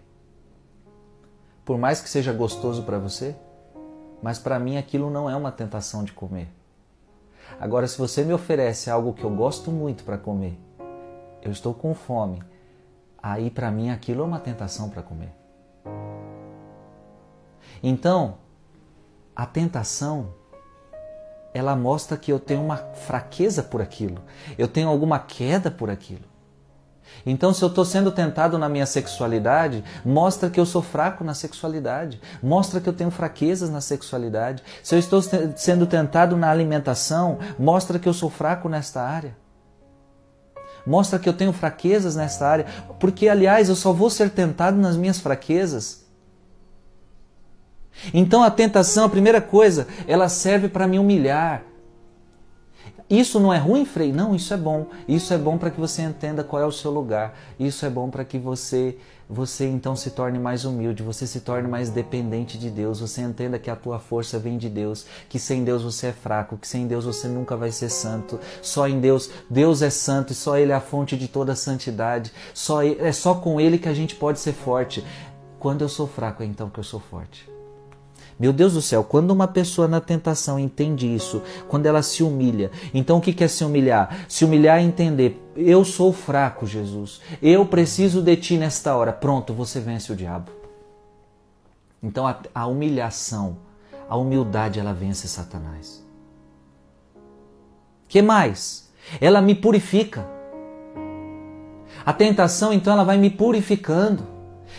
por 1.65 1.79
mais 1.79 2.01
que 2.01 2.09
seja 2.09 2.33
gostoso 2.33 2.83
para 2.83 2.99
você, 2.99 3.37
mas 4.23 4.39
para 4.39 4.59
mim 4.59 4.77
aquilo 4.77 5.11
não 5.11 5.29
é 5.31 5.37
uma 5.37 5.53
tentação 5.53 6.05
de 6.05 6.13
comer. 6.13 6.49
Agora, 7.59 7.87
se 7.87 7.99
você 7.99 8.23
me 8.25 8.33
oferece 8.33 8.91
algo 8.91 9.13
que 9.13 9.25
eu 9.25 9.31
gosto 9.31 9.71
muito 9.71 10.05
para 10.05 10.19
comer, 10.19 10.59
eu 11.43 11.51
estou 11.51 11.75
com 11.75 11.95
fome, 11.95 12.43
aí 13.23 13.51
para 13.51 13.71
mim 13.71 13.91
aquilo 13.91 14.23
é 14.23 14.27
uma 14.27 14.41
tentação 14.41 14.89
para 14.89 15.03
comer. 15.03 15.33
Então, 17.83 18.39
a 19.35 19.47
tentação 19.47 20.35
ela 21.53 21.75
mostra 21.75 22.17
que 22.17 22.33
eu 22.33 22.39
tenho 22.39 22.63
uma 22.63 22.77
fraqueza 22.77 23.63
por 23.63 23.83
aquilo, 23.83 24.23
eu 24.57 24.69
tenho 24.69 24.89
alguma 24.89 25.19
queda 25.19 25.71
por 25.71 25.91
aquilo. 25.91 26.31
Então, 27.27 27.53
se 27.53 27.63
eu 27.63 27.69
estou 27.69 27.85
sendo 27.85 28.13
tentado 28.13 28.57
na 28.57 28.69
minha 28.69 28.87
sexualidade, 28.87 29.85
mostra 30.05 30.49
que 30.49 30.61
eu 30.61 30.65
sou 30.65 30.81
fraco 30.81 31.25
na 31.25 31.35
sexualidade, 31.35 32.21
mostra 32.43 32.81
que 32.81 32.89
eu 32.89 32.93
tenho 32.93 33.11
fraquezas 33.11 33.69
na 33.69 33.81
sexualidade. 33.81 34.63
Se 34.83 34.95
eu 34.95 34.99
estou 34.99 35.21
sendo 35.57 35.87
tentado 35.87 36.37
na 36.37 36.49
alimentação, 36.49 37.39
mostra 37.59 37.99
que 37.99 38.09
eu 38.09 38.15
sou 38.15 38.31
fraco 38.31 38.69
nesta 38.69 39.03
área. 39.03 39.37
Mostra 40.87 41.19
que 41.19 41.29
eu 41.29 41.35
tenho 41.35 41.53
fraquezas 41.53 42.17
nesta 42.17 42.47
área, 42.47 42.67
porque, 42.99 43.29
aliás, 43.29 43.69
eu 43.69 43.77
só 43.77 43.93
vou 43.93 44.09
ser 44.09 44.31
tentado 44.31 44.79
nas 44.79 44.97
minhas 44.97 45.19
fraquezas. 45.19 46.07
Então 48.13 48.43
a 48.43 48.51
tentação, 48.51 49.05
a 49.05 49.09
primeira 49.09 49.41
coisa, 49.41 49.87
ela 50.07 50.29
serve 50.29 50.69
para 50.69 50.87
me 50.87 50.99
humilhar. 50.99 51.63
Isso 53.09 53.41
não 53.41 53.53
é 53.53 53.59
ruim, 53.59 53.85
Frei? 53.85 54.13
Não, 54.13 54.37
isso 54.37 54.55
é 54.55 54.57
bom. 54.57 54.87
Isso 55.09 55.35
é 55.35 55.39
bom 55.39 55.59
para 55.59 55.71
que 55.71 55.81
você 55.81 56.03
entenda 56.03 56.45
qual 56.45 56.63
é 56.63 56.67
o 56.67 56.71
seu 56.71 56.93
lugar. 56.93 57.37
Isso 57.59 57.85
é 57.85 57.91
bom 57.91 58.09
para 58.09 58.25
que 58.25 58.39
você 58.39 58.97
você 59.33 59.65
então 59.69 59.95
se 59.95 60.11
torne 60.11 60.41
mais 60.41 60.65
humilde, 60.65 61.05
você 61.05 61.25
se 61.25 61.41
torne 61.41 61.69
mais 61.69 61.89
dependente 61.89 62.59
de 62.59 62.69
Deus, 62.69 62.99
você 62.99 63.21
entenda 63.21 63.61
que 63.61 63.71
a 63.71 63.77
tua 63.77 64.01
força 64.01 64.41
vem 64.41 64.59
de 64.59 64.69
Deus, 64.69 65.07
que 65.29 65.39
sem 65.39 65.63
Deus 65.63 65.85
você 65.85 66.09
é 66.09 66.13
fraco, 66.13 66.57
que 66.57 66.67
sem 66.67 66.89
Deus 66.89 67.05
você 67.05 67.29
nunca 67.29 67.57
vai 67.57 67.71
ser 67.71 67.91
santo. 67.91 68.41
Só 68.61 68.89
em 68.89 68.99
Deus, 68.99 69.31
Deus 69.49 69.83
é 69.83 69.91
santo 69.91 70.33
e 70.33 70.35
só 70.35 70.59
ele 70.59 70.73
é 70.73 70.75
a 70.75 70.81
fonte 70.81 71.17
de 71.17 71.29
toda 71.29 71.53
a 71.53 71.57
santidade. 71.57 72.33
Só 72.53 72.83
é 72.83 73.13
só 73.13 73.35
com 73.35 73.61
ele 73.61 73.79
que 73.79 73.89
a 73.89 73.95
gente 73.95 74.17
pode 74.17 74.41
ser 74.41 74.53
forte. 74.53 75.05
Quando 75.61 75.83
eu 75.83 75.89
sou 75.89 76.09
fraco 76.09 76.43
é 76.43 76.47
então 76.47 76.69
que 76.69 76.81
eu 76.81 76.85
sou 76.85 76.99
forte. 76.99 77.49
Meu 78.39 78.53
Deus 78.53 78.75
do 78.75 78.83
céu, 78.83 79.05
quando 79.05 79.31
uma 79.31 79.47
pessoa 79.47 79.87
na 79.87 80.01
tentação 80.01 80.59
entende 80.59 81.13
isso, 81.13 81.43
quando 81.69 81.87
ela 81.87 82.03
se 82.03 82.23
humilha, 82.23 82.71
então 82.95 83.19
o 83.19 83.21
que 83.21 83.45
é 83.45 83.49
se 83.49 83.65
humilhar? 83.65 84.25
Se 84.29 84.45
humilhar 84.45 84.79
é 84.79 84.83
entender, 84.83 85.41
eu 85.57 85.85
sou 85.85 86.13
fraco, 86.13 86.67
Jesus, 86.67 87.21
eu 87.43 87.67
preciso 87.67 88.23
de 88.23 88.37
ti 88.37 88.57
nesta 88.57 88.95
hora. 88.97 89.13
Pronto, 89.13 89.53
você 89.53 89.81
vence 89.81 90.11
o 90.13 90.17
diabo. 90.17 90.51
Então 92.03 92.27
a, 92.27 92.39
a 92.55 92.67
humilhação, 92.67 93.59
a 94.09 94.17
humildade, 94.17 94.81
ela 94.81 94.95
vence 94.95 95.29
Satanás. 95.29 96.05
Que 98.09 98.21
mais? 98.21 98.91
Ela 99.21 99.41
me 99.41 99.55
purifica. 99.55 100.27
A 102.05 102.13
tentação, 102.13 102.73
então, 102.73 102.93
ela 102.93 103.05
vai 103.05 103.19
me 103.19 103.31
purificando. 103.31 104.27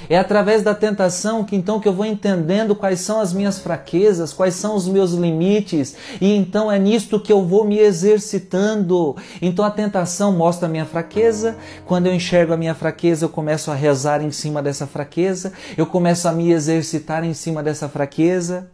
É 0.09 0.17
através 0.17 0.63
da 0.63 0.73
tentação 0.73 1.43
que 1.43 1.55
então 1.55 1.79
que 1.79 1.87
eu 1.87 1.93
vou 1.93 2.05
entendendo 2.05 2.75
quais 2.75 2.99
são 3.01 3.19
as 3.19 3.33
minhas 3.33 3.59
fraquezas, 3.59 4.33
quais 4.33 4.55
são 4.55 4.75
os 4.75 4.87
meus 4.87 5.11
limites, 5.11 5.95
e 6.19 6.35
então 6.35 6.71
é 6.71 6.77
nisto 6.77 7.19
que 7.19 7.31
eu 7.31 7.45
vou 7.45 7.65
me 7.65 7.79
exercitando. 7.79 9.15
Então 9.41 9.63
a 9.63 9.71
tentação 9.71 10.31
mostra 10.31 10.67
a 10.67 10.71
minha 10.71 10.85
fraqueza, 10.85 11.57
quando 11.85 12.07
eu 12.07 12.13
enxergo 12.13 12.53
a 12.53 12.57
minha 12.57 12.75
fraqueza, 12.75 13.25
eu 13.25 13.29
começo 13.29 13.71
a 13.71 13.75
rezar 13.75 14.21
em 14.21 14.31
cima 14.31 14.61
dessa 14.61 14.87
fraqueza, 14.87 15.53
eu 15.77 15.85
começo 15.85 16.27
a 16.27 16.31
me 16.31 16.51
exercitar 16.51 17.23
em 17.23 17.33
cima 17.33 17.63
dessa 17.63 17.87
fraqueza 17.87 18.69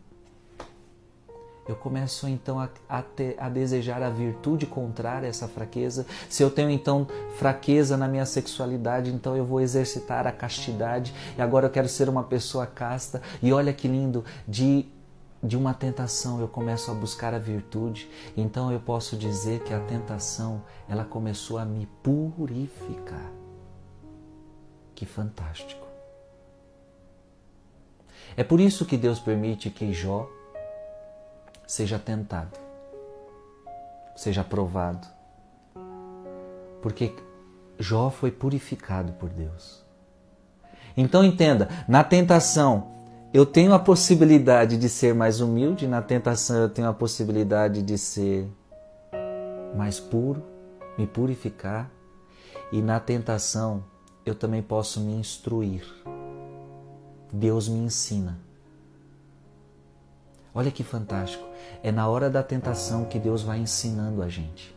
eu 1.67 1.75
começo 1.75 2.27
então 2.27 2.59
a, 2.59 2.69
a, 2.87 3.01
ter, 3.01 3.35
a, 3.37 3.49
desejar 3.49 4.01
a 4.01 4.09
virtude 4.09 4.65
contrária 4.65 5.27
a 5.27 5.29
essa 5.29 5.47
fraqueza. 5.47 6.05
Se 6.29 6.41
eu 6.41 6.49
tenho 6.49 6.69
então 6.69 7.07
fraqueza 7.35 7.97
na 7.97 8.07
minha 8.07 8.25
sexualidade, 8.25 9.11
então 9.11 9.35
eu 9.35 9.45
vou 9.45 9.59
exercitar 9.59 10.25
a 10.25 10.31
castidade 10.31 11.13
e 11.37 11.41
agora 11.41 11.67
eu 11.67 11.69
quero 11.69 11.89
ser 11.89 12.07
uma 12.07 12.23
pessoa 12.23 12.65
casta. 12.65 13.21
E 13.41 13.51
olha 13.51 13.73
que 13.73 13.87
lindo, 13.87 14.23
de, 14.47 14.85
de 15.43 15.57
uma 15.57 15.73
tentação 15.73 16.39
eu 16.39 16.47
começo 16.47 16.89
a 16.89 16.93
buscar 16.93 17.33
a 17.33 17.39
virtude. 17.39 18.09
Então 18.35 18.71
eu 18.71 18.79
posso 18.79 19.17
dizer 19.17 19.59
que 19.63 19.73
a 19.73 19.79
tentação 19.79 20.63
ela 20.87 21.03
começou 21.03 21.57
a 21.57 21.65
me 21.65 21.85
purificar. 22.01 23.31
Que 24.95 25.05
fantástico! 25.05 25.85
É 28.35 28.43
por 28.43 28.59
isso 28.59 28.85
que 28.85 28.97
Deus 28.97 29.19
permite 29.19 29.69
que 29.69 29.91
Jó 29.91 30.29
seja 31.67 31.99
tentado, 31.99 32.57
seja 34.15 34.43
provado. 34.43 35.05
Porque 36.81 37.13
Jó 37.77 38.09
foi 38.09 38.31
purificado 38.31 39.13
por 39.13 39.29
Deus. 39.29 39.85
Então 40.95 41.23
entenda, 41.23 41.67
na 41.87 42.03
tentação 42.03 42.95
eu 43.33 43.45
tenho 43.45 43.73
a 43.73 43.79
possibilidade 43.79 44.77
de 44.77 44.87
ser 44.87 45.13
mais 45.13 45.41
humilde, 45.41 45.85
na 45.85 46.01
tentação 46.01 46.55
eu 46.57 46.69
tenho 46.69 46.87
a 46.87 46.93
possibilidade 46.93 47.83
de 47.83 47.97
ser 47.97 48.49
mais 49.75 49.99
puro, 49.99 50.41
me 50.97 51.05
purificar, 51.05 51.91
e 52.71 52.81
na 52.81 52.99
tentação 52.99 53.83
eu 54.25 54.33
também 54.33 54.61
posso 54.61 54.99
me 55.01 55.13
instruir. 55.13 55.85
Deus 57.31 57.67
me 57.67 57.79
ensina. 57.79 58.46
Olha 60.57 60.71
que 60.71 60.83
fantástico. 60.83 61.47
É 61.83 61.91
na 61.91 62.09
hora 62.09 62.31
da 62.31 62.41
tentação 62.41 63.05
que 63.05 63.19
Deus 63.19 63.43
vai 63.43 63.59
ensinando 63.59 64.23
a 64.23 64.27
gente. 64.27 64.75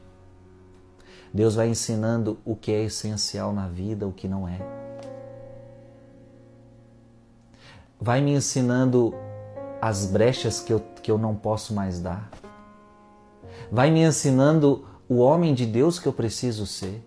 Deus 1.32 1.54
vai 1.54 1.70
ensinando 1.70 2.38
o 2.44 2.54
que 2.54 2.70
é 2.70 2.84
essencial 2.84 3.50
na 3.50 3.66
vida, 3.66 4.06
o 4.06 4.12
que 4.12 4.28
não 4.28 4.46
é. 4.46 4.60
Vai 7.98 8.20
me 8.20 8.32
ensinando 8.32 9.14
as 9.80 10.04
brechas 10.04 10.60
que 10.60 10.70
eu, 10.70 10.80
que 11.02 11.10
eu 11.10 11.16
não 11.16 11.34
posso 11.34 11.72
mais 11.72 11.98
dar. 11.98 12.30
Vai 13.72 13.90
me 13.90 14.02
ensinando 14.02 14.84
o 15.08 15.16
homem 15.16 15.54
de 15.54 15.64
Deus 15.64 15.98
que 15.98 16.06
eu 16.06 16.12
preciso 16.12 16.66
ser. 16.66 17.02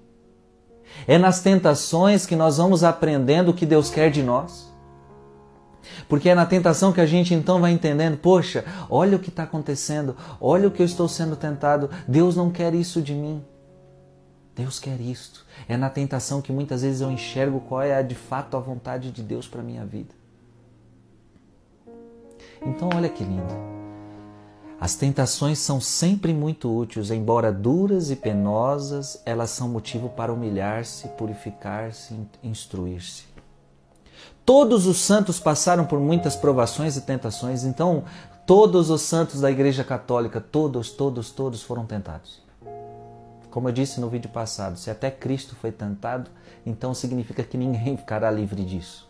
É 1.08 1.20
nas 1.20 1.42
tentações 1.42 2.26
que 2.26 2.36
nós 2.36 2.58
vamos 2.58 2.84
aprendendo 2.84 3.52
o 3.52 3.54
que 3.54 3.68
Deus 3.68 3.92
quer 3.92 4.10
de 4.10 4.24
nós. 4.24 4.73
Porque 6.08 6.30
é 6.30 6.36
na 6.36 6.46
tentação 6.46 6.92
que 6.92 7.02
a 7.02 7.06
gente 7.06 7.34
então 7.34 7.60
vai 7.60 7.72
entendendo: 7.72 8.18
poxa, 8.18 8.64
olha 8.90 9.18
o 9.18 9.20
que 9.20 9.30
está 9.30 9.44
acontecendo, 9.44 10.16
olha 10.40 10.68
o 10.68 10.72
que 10.72 10.82
eu 10.82 10.86
estou 10.86 11.08
sendo 11.08 11.36
tentado, 11.36 11.90
Deus 12.08 12.36
não 12.36 12.50
quer 12.50 12.74
isso 12.74 13.02
de 13.02 13.14
mim. 13.14 13.44
Deus 14.56 14.80
quer 14.80 15.02
isto. 15.02 15.46
É 15.68 15.76
na 15.76 15.90
tentação 15.90 16.42
que 16.42 16.52
muitas 16.52 16.84
vezes 16.84 17.02
eu 17.02 17.12
enxergo 17.12 17.60
qual 17.62 17.82
é 17.82 18.02
de 18.04 18.16
fato 18.16 18.56
a 18.56 18.60
vontade 18.60 19.12
de 19.12 19.24
Deus 19.24 19.48
para 19.48 19.64
minha 19.64 19.86
vida. 19.86 20.14
Então, 22.62 22.90
olha 22.94 23.10
que 23.10 23.24
lindo. 23.24 23.54
As 24.80 24.96
tentações 24.96 25.60
são 25.60 25.80
sempre 25.80 26.34
muito 26.34 26.70
úteis, 26.70 27.10
embora 27.10 27.52
duras 27.52 28.12
e 28.12 28.16
penosas, 28.16 29.22
elas 29.26 29.50
são 29.50 29.70
motivo 29.70 30.10
para 30.10 30.32
humilhar-se, 30.32 31.08
purificar-se, 31.10 32.16
instruir-se. 32.44 33.33
Todos 34.46 34.86
os 34.88 34.98
santos 34.98 35.40
passaram 35.40 35.86
por 35.86 36.00
muitas 36.00 36.36
provações 36.36 36.98
e 36.98 37.02
tentações, 37.02 37.64
então 37.64 38.04
todos 38.46 38.90
os 38.90 39.02
santos 39.02 39.40
da 39.40 39.50
Igreja 39.50 39.84
Católica, 39.84 40.42
todos, 40.42 40.92
todos, 40.92 41.32
todos 41.32 41.64
foram 41.64 41.86
tentados. 41.86 42.42
Como 43.50 43.70
eu 43.70 43.72
disse 43.72 44.02
no 44.02 44.10
vídeo 44.10 44.30
passado, 44.30 44.78
se 44.78 44.90
até 44.90 45.12
Cristo 45.12 45.56
foi 45.56 45.72
tentado, 45.72 46.30
então 46.66 46.94
significa 46.94 47.44
que 47.44 47.58
ninguém 47.58 47.96
ficará 47.96 48.30
livre 48.32 48.66
disso. 48.66 49.08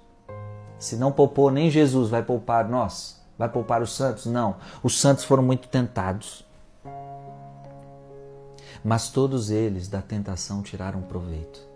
Se 0.78 0.98
não 0.98 1.12
poupou 1.12 1.50
nem 1.50 1.72
Jesus, 1.72 2.10
vai 2.10 2.22
poupar 2.22 2.68
nós? 2.68 3.22
Vai 3.38 3.48
poupar 3.50 3.82
os 3.82 3.96
santos? 3.96 4.26
Não. 4.26 4.58
Os 4.84 5.00
santos 5.00 5.24
foram 5.24 5.42
muito 5.42 5.68
tentados. 5.68 6.46
Mas 8.84 9.10
todos 9.10 9.50
eles 9.50 9.88
da 9.88 10.02
tentação 10.02 10.62
tiraram 10.62 11.02
proveito. 11.02 11.73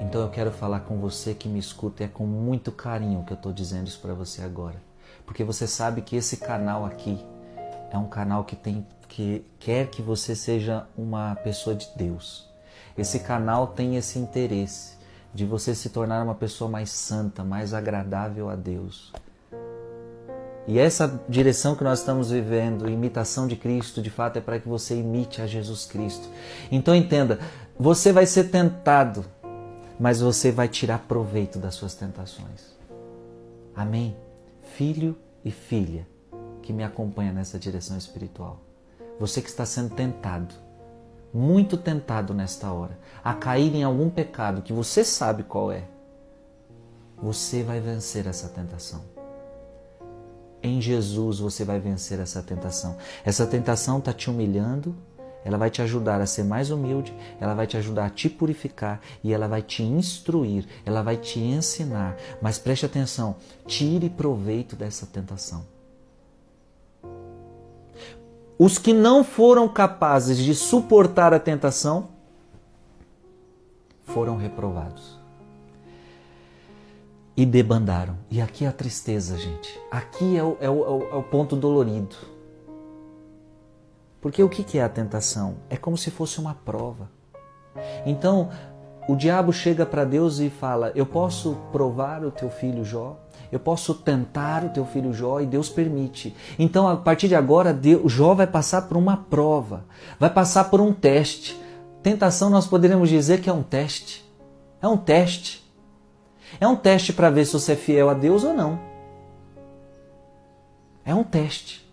Então 0.00 0.20
eu 0.20 0.28
quero 0.28 0.50
falar 0.50 0.80
com 0.80 0.98
você 0.98 1.34
que 1.34 1.48
me 1.48 1.58
escuta 1.58 2.02
e 2.02 2.06
é 2.06 2.08
com 2.08 2.26
muito 2.26 2.70
carinho 2.70 3.24
que 3.24 3.32
eu 3.32 3.36
estou 3.36 3.52
dizendo 3.52 3.86
isso 3.86 4.00
para 4.00 4.14
você 4.14 4.42
agora, 4.42 4.76
porque 5.24 5.42
você 5.42 5.66
sabe 5.66 6.02
que 6.02 6.16
esse 6.16 6.36
canal 6.36 6.84
aqui 6.84 7.24
é 7.90 7.98
um 7.98 8.06
canal 8.06 8.44
que 8.44 8.56
tem 8.56 8.86
que 9.08 9.44
quer 9.58 9.86
que 9.88 10.02
você 10.02 10.34
seja 10.34 10.86
uma 10.96 11.34
pessoa 11.36 11.74
de 11.74 11.88
Deus. 11.96 12.48
Esse 12.98 13.20
canal 13.20 13.68
tem 13.68 13.96
esse 13.96 14.18
interesse 14.18 14.96
de 15.32 15.44
você 15.44 15.74
se 15.74 15.90
tornar 15.90 16.22
uma 16.22 16.34
pessoa 16.34 16.68
mais 16.68 16.90
santa, 16.90 17.44
mais 17.44 17.72
agradável 17.72 18.48
a 18.50 18.56
Deus. 18.56 19.12
E 20.66 20.78
essa 20.78 21.20
direção 21.28 21.76
que 21.76 21.84
nós 21.84 22.00
estamos 22.00 22.30
vivendo, 22.30 22.90
imitação 22.90 23.46
de 23.46 23.54
Cristo, 23.54 24.02
de 24.02 24.10
fato 24.10 24.38
é 24.38 24.40
para 24.40 24.58
que 24.58 24.68
você 24.68 24.96
imite 24.96 25.40
a 25.40 25.46
Jesus 25.46 25.86
Cristo. 25.86 26.28
Então 26.72 26.94
entenda, 26.94 27.38
você 27.78 28.12
vai 28.12 28.26
ser 28.26 28.44
tentado, 28.44 29.24
mas 29.98 30.20
você 30.20 30.50
vai 30.50 30.68
tirar 30.68 31.00
proveito 31.00 31.58
das 31.58 31.74
suas 31.74 31.94
tentações. 31.94 32.76
Amém? 33.74 34.16
Filho 34.74 35.16
e 35.44 35.50
filha 35.50 36.06
que 36.62 36.72
me 36.72 36.82
acompanha 36.82 37.32
nessa 37.32 37.58
direção 37.58 37.96
espiritual. 37.96 38.60
Você 39.18 39.40
que 39.40 39.48
está 39.48 39.64
sendo 39.64 39.94
tentado, 39.94 40.54
muito 41.32 41.76
tentado 41.76 42.34
nesta 42.34 42.72
hora, 42.72 42.98
a 43.22 43.34
cair 43.34 43.74
em 43.74 43.84
algum 43.84 44.10
pecado 44.10 44.62
que 44.62 44.72
você 44.72 45.04
sabe 45.04 45.42
qual 45.42 45.70
é, 45.70 45.84
você 47.16 47.62
vai 47.62 47.80
vencer 47.80 48.26
essa 48.26 48.48
tentação. 48.48 49.02
Em 50.62 50.80
Jesus 50.80 51.38
você 51.38 51.64
vai 51.64 51.78
vencer 51.78 52.18
essa 52.18 52.42
tentação. 52.42 52.96
Essa 53.24 53.46
tentação 53.46 53.98
está 53.98 54.12
te 54.12 54.28
humilhando, 54.28 54.94
ela 55.46 55.56
vai 55.56 55.70
te 55.70 55.80
ajudar 55.80 56.20
a 56.20 56.26
ser 56.26 56.42
mais 56.42 56.72
humilde, 56.72 57.14
ela 57.40 57.54
vai 57.54 57.68
te 57.68 57.76
ajudar 57.76 58.06
a 58.06 58.10
te 58.10 58.28
purificar 58.28 59.00
e 59.22 59.32
ela 59.32 59.46
vai 59.46 59.62
te 59.62 59.80
instruir, 59.80 60.66
ela 60.84 61.02
vai 61.02 61.16
te 61.16 61.38
ensinar. 61.38 62.16
Mas 62.42 62.58
preste 62.58 62.84
atenção, 62.84 63.36
tire 63.64 64.10
proveito 64.10 64.74
dessa 64.74 65.06
tentação. 65.06 65.64
Os 68.58 68.76
que 68.76 68.92
não 68.92 69.22
foram 69.22 69.68
capazes 69.68 70.36
de 70.36 70.52
suportar 70.52 71.32
a 71.32 71.38
tentação 71.38 72.08
foram 74.04 74.36
reprovados 74.36 75.16
e 77.36 77.46
debandaram. 77.46 78.18
E 78.28 78.40
aqui 78.40 78.64
é 78.64 78.68
a 78.68 78.72
tristeza, 78.72 79.38
gente. 79.38 79.80
Aqui 79.92 80.36
é 80.36 80.42
o, 80.42 80.56
é 80.60 80.68
o, 80.68 81.08
é 81.12 81.14
o 81.14 81.22
ponto 81.22 81.54
dolorido. 81.54 82.16
Porque 84.26 84.42
o 84.42 84.48
que 84.48 84.76
é 84.76 84.82
a 84.82 84.88
tentação? 84.88 85.58
É 85.70 85.76
como 85.76 85.96
se 85.96 86.10
fosse 86.10 86.40
uma 86.40 86.52
prova. 86.52 87.08
Então, 88.04 88.50
o 89.08 89.14
diabo 89.14 89.52
chega 89.52 89.86
para 89.86 90.04
Deus 90.04 90.40
e 90.40 90.50
fala: 90.50 90.90
Eu 90.96 91.06
posso 91.06 91.56
provar 91.70 92.24
o 92.24 92.32
teu 92.32 92.50
filho 92.50 92.84
Jó? 92.84 93.20
Eu 93.52 93.60
posso 93.60 93.94
tentar 93.94 94.64
o 94.64 94.70
teu 94.70 94.84
filho 94.84 95.12
Jó 95.12 95.38
e 95.38 95.46
Deus 95.46 95.68
permite. 95.68 96.34
Então, 96.58 96.88
a 96.88 96.96
partir 96.96 97.28
de 97.28 97.36
agora, 97.36 97.72
Deus, 97.72 98.10
Jó 98.10 98.34
vai 98.34 98.48
passar 98.48 98.88
por 98.88 98.96
uma 98.96 99.16
prova, 99.16 99.84
vai 100.18 100.28
passar 100.28 100.64
por 100.70 100.80
um 100.80 100.92
teste. 100.92 101.56
Tentação, 102.02 102.50
nós 102.50 102.66
poderíamos 102.66 103.08
dizer 103.08 103.40
que 103.40 103.48
é 103.48 103.52
um 103.52 103.62
teste. 103.62 104.28
É 104.82 104.88
um 104.88 104.96
teste. 104.96 105.64
É 106.60 106.66
um 106.66 106.74
teste 106.74 107.12
para 107.12 107.30
ver 107.30 107.44
se 107.44 107.52
você 107.52 107.74
é 107.74 107.76
fiel 107.76 108.10
a 108.10 108.14
Deus 108.14 108.42
ou 108.42 108.52
não. 108.52 108.76
É 111.04 111.14
um 111.14 111.22
teste. 111.22 111.85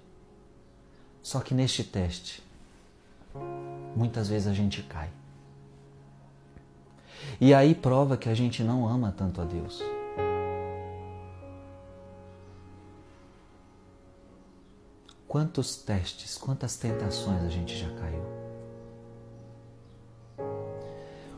Só 1.23 1.39
que 1.39 1.53
neste 1.53 1.85
teste, 1.85 2.43
muitas 3.95 4.27
vezes 4.27 4.45
a 4.47 4.53
gente 4.53 4.83
cai. 4.83 5.09
E 7.39 7.53
aí 7.53 7.73
prova 7.73 8.17
que 8.17 8.27
a 8.27 8.33
gente 8.33 8.61
não 8.61 8.85
ama 8.85 9.13
tanto 9.17 9.39
a 9.39 9.45
Deus. 9.45 9.81
Quantos 15.25 15.77
testes, 15.77 16.37
quantas 16.37 16.75
tentações 16.75 17.41
a 17.41 17.49
gente 17.49 17.75
já 17.75 17.89
caiu? 17.95 18.23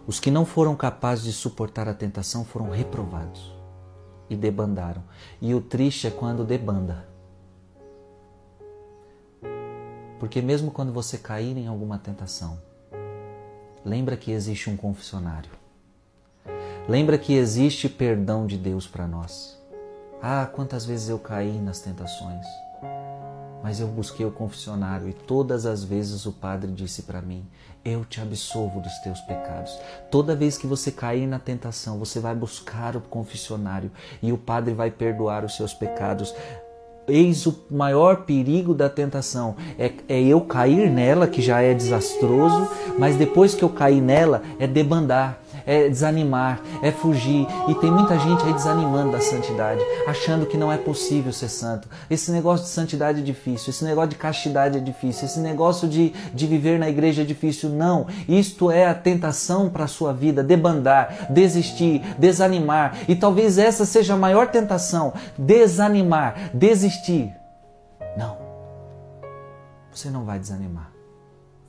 Os 0.08 0.20
que 0.20 0.30
não 0.30 0.46
foram 0.46 0.76
capazes 0.76 1.24
de 1.24 1.32
suportar 1.32 1.88
a 1.88 1.94
tentação 1.94 2.44
foram 2.44 2.70
reprovados 2.70 3.54
e 4.30 4.36
debandaram. 4.36 5.04
E 5.40 5.54
o 5.54 5.62
triste 5.62 6.08
é 6.08 6.12
quando 6.12 6.44
debanda. 6.44 7.15
Porque 10.26 10.42
mesmo 10.42 10.72
quando 10.72 10.92
você 10.92 11.20
cair 11.20 11.56
em 11.56 11.68
alguma 11.68 12.00
tentação, 12.00 12.58
lembra 13.86 14.18
que 14.18 14.32
existe 14.32 14.72
um 14.72 14.76
confessionário. 14.76 15.52
Lembra 16.90 17.16
que 17.16 17.36
existe 17.36 17.88
perdão 17.88 18.48
de 18.48 18.58
Deus 18.58 18.88
para 18.88 19.06
nós. 19.06 19.56
Ah, 20.20 20.50
quantas 20.52 20.84
vezes 20.84 21.10
eu 21.10 21.20
caí 21.20 21.62
nas 21.62 21.80
tentações 21.80 22.44
mas 23.66 23.80
eu 23.80 23.88
busquei 23.88 24.24
o 24.24 24.32
confessionário 24.32 25.10
e 25.10 25.14
todas 25.14 25.66
as 25.66 25.84
vezes 25.84 26.28
o 26.28 26.32
padre 26.32 26.72
disse 26.72 27.02
para 27.02 27.20
mim: 27.20 27.44
Eu 27.84 28.06
te 28.06 28.22
absolvo 28.22 28.80
dos 28.80 28.96
teus 29.00 29.20
pecados. 29.22 29.76
Toda 30.12 30.36
vez 30.36 30.56
que 30.56 30.68
você 30.68 30.92
cair 30.92 31.26
na 31.26 31.40
tentação, 31.40 31.98
você 31.98 32.20
vai 32.20 32.36
buscar 32.36 32.96
o 32.96 33.02
confessionário 33.02 33.90
e 34.22 34.32
o 34.32 34.38
padre 34.38 34.76
vai 34.76 34.92
perdoar 34.92 35.44
os 35.44 35.56
seus 35.56 35.74
pecados. 35.74 36.32
Eis 37.08 37.46
o 37.46 37.56
maior 37.70 38.24
perigo 38.24 38.74
da 38.74 38.90
tentação: 38.90 39.56
é, 39.78 39.92
é, 40.08 40.22
eu 40.22 40.42
cair 40.42 40.90
nela, 40.90 41.28
que 41.28 41.42
já 41.42 41.62
é 41.62 41.74
desastroso, 41.74 42.68
mas 42.98 43.16
depois 43.16 43.54
que 43.54 43.64
eu 43.64 43.70
cair 43.70 44.02
nela, 44.02 44.42
é 44.60 44.66
debandar, 44.66 45.40
é 45.66 45.90
desanimar, 45.90 46.62
é 46.82 46.92
fugir. 46.92 47.48
E 47.68 47.76
tem 47.76 47.92
muita 47.92 48.18
gente 48.20 48.44
aí 48.44 48.54
desanimando 48.54 49.12
da 49.12 49.20
santidade, 49.20 49.82
achando 50.08 50.46
que 50.46 50.58
não 50.58 50.72
é 50.72 50.78
possível 50.78 51.34
ser 51.34 51.50
santo. 51.50 51.88
Esse 52.10 52.32
negócio 52.32 52.66
de 52.66 52.72
santidade 52.72 53.20
é 53.20 53.24
difícil, 53.24 53.70
esse 53.70 53.84
negócio 53.84 54.10
de 54.12 54.16
castidade 54.16 54.78
é 54.78 54.82
difícil, 54.82 55.26
esse 55.26 55.40
negócio 55.40 55.88
de, 55.88 56.10
de 56.34 56.48
viver 56.48 56.80
na 56.80 56.90
igreja 56.90 57.22
é 57.22 57.26
difícil. 57.26 57.70
Não, 57.70 58.08
isto 58.28 58.72
é 58.72 58.86
a 58.86 58.94
tentação 58.94 59.70
para 59.70 59.86
a 59.86 59.88
sua 59.88 60.14
vida: 60.14 60.44
debandar, 60.44 61.28
desistir, 61.30 62.02
desanimar. 62.18 62.98
E 63.08 63.16
talvez 63.16 63.58
essa 63.58 63.86
seja 63.86 64.14
a 64.14 64.18
maior 64.18 64.48
tentação: 64.48 65.14
desanimar, 65.38 66.52
desistir. 66.54 67.34
Não, 68.18 68.38
você 69.92 70.10
não 70.10 70.24
vai 70.24 70.40
desanimar, 70.40 70.92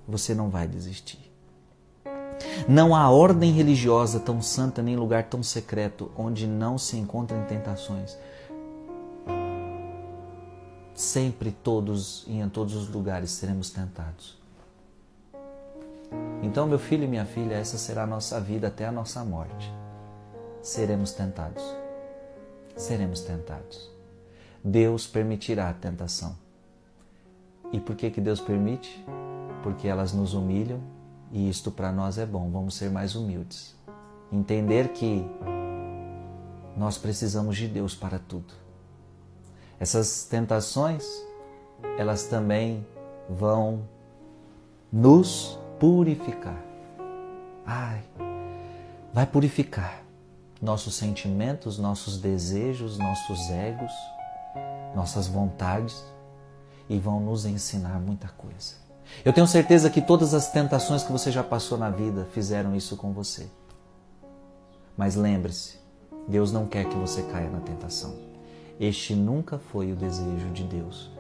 você 0.07 0.35
não 0.35 0.49
vai 0.49 0.67
desistir. 0.67 1.26
Não 2.69 2.95
há 2.95 3.09
ordem 3.11 3.53
religiosa 3.53 4.21
tão 4.21 4.43
santa 4.43 4.83
nem 4.83 4.97
lugar 4.97 5.25
tão 5.25 5.43
secreto 5.43 6.11
onde 6.17 6.47
não 6.47 6.79
se 6.79 6.97
encontrem 6.97 7.43
tentações. 7.45 8.17
Sempre 10.95 11.51
todos 11.51 12.25
e 12.27 12.39
em 12.39 12.49
todos 12.49 12.75
os 12.75 12.89
lugares 12.89 13.31
seremos 13.31 13.71
tentados. 13.71 14.37
Então, 16.43 16.67
meu 16.67 16.79
filho 16.79 17.05
e 17.05 17.09
minha 17.09 17.25
filha, 17.25 17.55
essa 17.55 17.77
será 17.77 18.05
a 18.05 18.07
nossa 18.07 18.41
vida 18.41 18.69
até 18.69 18.87
a 18.87 18.93
nossa 18.93 19.25
morte. 19.25 19.73
Seremos 20.63 21.13
tentados. 21.13 21.63
Seremos 22.77 23.21
tentados. 23.21 23.91
Deus 24.63 25.07
permitirá 25.07 25.69
a 25.69 25.75
tentação. 25.75 26.37
E 27.73 27.81
por 27.81 27.97
que, 27.97 28.11
que 28.11 28.21
Deus 28.21 28.41
permite? 28.41 29.05
Porque 29.63 29.89
elas 29.89 30.13
nos 30.13 30.35
humilham 30.35 30.81
e 31.33 31.49
isto 31.49 31.71
para 31.71 31.93
nós 31.93 32.19
é 32.19 32.27
bom, 32.27 32.51
vamos 32.51 32.75
ser 32.75 32.91
mais 32.91 33.15
humildes. 33.15 33.75
Entender 34.33 34.89
que 34.89 35.25
nós 36.77 36.99
precisamos 36.99 37.57
de 37.57 37.69
Deus 37.69 37.95
para 37.95 38.19
tudo. 38.19 38.53
Essas 39.79 40.25
tentações, 40.25 41.05
elas 41.99 42.25
também 42.25 42.87
vão 43.29 43.83
nos 44.93 45.59
purificar. 45.79 46.63
Ai, 47.65 48.03
vai 49.13 49.27
purificar 49.27 50.03
nossos 50.61 50.95
sentimentos, 50.95 51.79
nossos 51.79 52.19
desejos, 52.19 52.99
nossos 52.99 53.51
egos, 53.51 53.93
nossas 54.95 55.27
vontades 55.27 56.05
e 56.89 56.99
vão 56.99 57.21
nos 57.21 57.45
ensinar 57.45 58.01
muita 58.01 58.29
coisa. 58.29 58.86
Eu 59.25 59.33
tenho 59.33 59.47
certeza 59.47 59.91
que 59.91 60.01
todas 60.01 60.35
as 60.35 60.51
tentações 60.51 61.03
que 61.03 61.13
você 61.13 61.31
já 61.31 61.43
passou 61.43 61.77
na 61.77 61.91
vida 61.91 62.27
fizeram 62.33 62.75
isso 62.75 62.97
com 62.97 63.13
você. 63.13 63.47
Mas 64.97 65.15
lembre-se, 65.15 65.79
Deus 66.27 66.53
não 66.53 66.67
quer 66.67 66.87
que 66.87 66.97
você 66.97 67.23
caia 67.23 67.51
na 67.51 67.61
tentação. 67.61 68.15
Este 68.79 69.15
nunca 69.15 69.59
foi 69.59 69.93
o 69.93 69.97
desejo 69.97 70.49
de 70.53 70.65
Deus. 70.65 71.11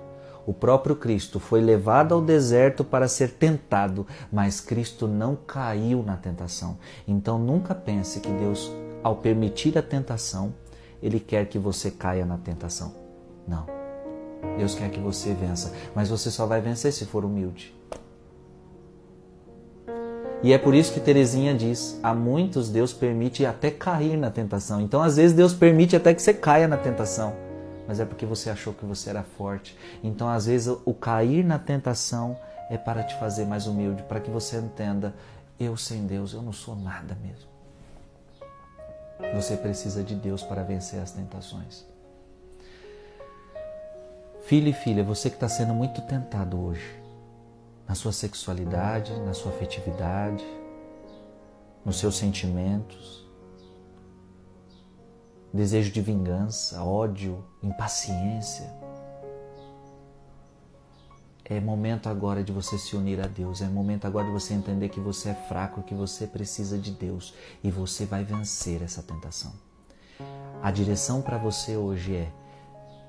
O 0.46 0.52
próprio 0.52 0.94
Cristo 0.94 1.40
foi 1.40 1.60
levado 1.60 2.14
ao 2.14 2.20
deserto 2.20 2.84
para 2.84 3.08
ser 3.08 3.32
tentado, 3.32 4.06
mas 4.30 4.60
Cristo 4.60 5.08
não 5.08 5.34
caiu 5.34 6.04
na 6.04 6.16
tentação. 6.16 6.78
Então 7.06 7.38
nunca 7.38 7.74
pense 7.74 8.20
que 8.20 8.30
Deus, 8.30 8.70
ao 9.02 9.16
permitir 9.16 9.76
a 9.76 9.82
tentação, 9.82 10.54
ele 11.02 11.18
quer 11.18 11.46
que 11.46 11.58
você 11.58 11.90
caia 11.90 12.24
na 12.24 12.38
tentação. 12.38 12.94
Não. 13.46 13.75
Deus 14.56 14.74
quer 14.74 14.90
que 14.90 15.00
você 15.00 15.34
vença, 15.34 15.72
mas 15.94 16.08
você 16.08 16.30
só 16.30 16.46
vai 16.46 16.60
vencer 16.60 16.92
se 16.92 17.04
for 17.04 17.24
humilde. 17.24 17.74
E 20.42 20.52
é 20.52 20.58
por 20.58 20.74
isso 20.74 20.92
que 20.92 21.00
Terezinha 21.00 21.54
diz: 21.54 21.98
a 22.02 22.14
muitos 22.14 22.68
Deus 22.68 22.92
permite 22.92 23.44
até 23.44 23.70
cair 23.70 24.16
na 24.16 24.30
tentação. 24.30 24.80
Então, 24.80 25.02
às 25.02 25.16
vezes, 25.16 25.34
Deus 25.34 25.54
permite 25.54 25.96
até 25.96 26.14
que 26.14 26.22
você 26.22 26.34
caia 26.34 26.68
na 26.68 26.76
tentação, 26.76 27.34
mas 27.88 28.00
é 28.00 28.04
porque 28.04 28.26
você 28.26 28.50
achou 28.50 28.72
que 28.72 28.84
você 28.84 29.10
era 29.10 29.22
forte. 29.22 29.76
Então, 30.04 30.28
às 30.28 30.46
vezes, 30.46 30.74
o 30.84 30.94
cair 30.94 31.44
na 31.44 31.58
tentação 31.58 32.38
é 32.70 32.76
para 32.76 33.02
te 33.02 33.18
fazer 33.18 33.44
mais 33.46 33.66
humilde, 33.66 34.02
para 34.02 34.20
que 34.20 34.30
você 34.30 34.58
entenda: 34.58 35.14
eu 35.58 35.76
sem 35.76 36.06
Deus, 36.06 36.32
eu 36.32 36.42
não 36.42 36.52
sou 36.52 36.76
nada 36.76 37.16
mesmo. 37.22 37.56
Você 39.34 39.56
precisa 39.56 40.02
de 40.02 40.14
Deus 40.14 40.42
para 40.42 40.62
vencer 40.62 41.00
as 41.00 41.10
tentações. 41.10 41.86
Filho 44.46 44.68
e 44.68 44.72
filha, 44.72 45.02
você 45.02 45.28
que 45.28 45.34
está 45.34 45.48
sendo 45.48 45.74
muito 45.74 46.00
tentado 46.02 46.56
hoje, 46.60 47.02
na 47.84 47.96
sua 47.96 48.12
sexualidade, 48.12 49.12
na 49.22 49.34
sua 49.34 49.50
afetividade, 49.50 50.44
nos 51.84 51.98
seus 51.98 52.16
sentimentos, 52.16 53.26
desejo 55.52 55.90
de 55.90 56.00
vingança, 56.00 56.80
ódio, 56.84 57.44
impaciência. 57.60 58.72
É 61.44 61.58
momento 61.58 62.08
agora 62.08 62.44
de 62.44 62.52
você 62.52 62.78
se 62.78 62.94
unir 62.94 63.20
a 63.20 63.26
Deus, 63.26 63.60
é 63.60 63.66
momento 63.66 64.06
agora 64.06 64.26
de 64.26 64.32
você 64.32 64.54
entender 64.54 64.90
que 64.90 65.00
você 65.00 65.30
é 65.30 65.34
fraco, 65.34 65.82
que 65.82 65.94
você 65.94 66.24
precisa 66.24 66.78
de 66.78 66.92
Deus 66.92 67.34
e 67.64 67.70
você 67.70 68.06
vai 68.06 68.22
vencer 68.22 68.80
essa 68.80 69.02
tentação. 69.02 69.52
A 70.62 70.70
direção 70.70 71.20
para 71.20 71.36
você 71.36 71.76
hoje 71.76 72.14
é: 72.14 72.32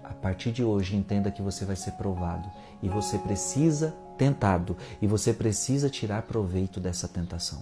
a 0.09 0.13
partir 0.13 0.51
de 0.51 0.63
hoje, 0.63 0.95
entenda 0.95 1.31
que 1.31 1.41
você 1.41 1.65
vai 1.65 1.75
ser 1.75 1.91
provado 1.91 2.49
e 2.81 2.87
você 2.87 3.17
precisa 3.17 3.93
tentado 4.17 4.75
e 5.01 5.07
você 5.07 5.33
precisa 5.33 5.89
tirar 5.89 6.23
proveito 6.23 6.79
dessa 6.79 7.07
tentação. 7.07 7.61